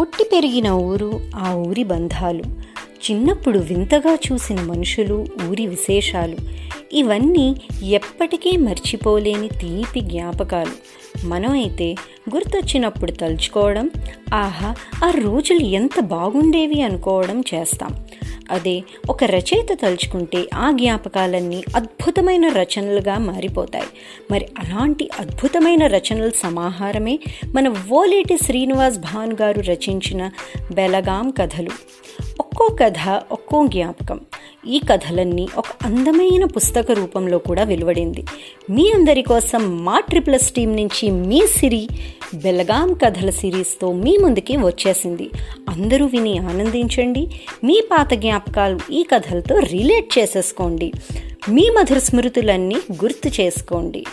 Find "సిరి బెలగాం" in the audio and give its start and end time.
41.46-42.94